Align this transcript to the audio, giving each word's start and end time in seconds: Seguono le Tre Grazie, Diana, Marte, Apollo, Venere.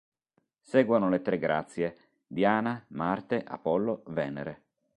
Seguono 0.63 1.09
le 1.09 1.21
Tre 1.21 1.37
Grazie, 1.37 1.95
Diana, 2.25 2.83
Marte, 2.87 3.43
Apollo, 3.47 4.01
Venere. 4.07 4.63